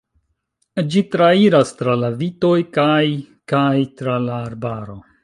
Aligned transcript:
Ĝi 0.93 1.01
trairas 1.15 1.73
tra 1.81 1.95
la 2.05 2.09
vitoj 2.21 2.55
kaj 2.79 3.05
kaj 3.53 3.71
tra 4.01 4.17
la 4.25 4.41
arbaro. 4.49 4.99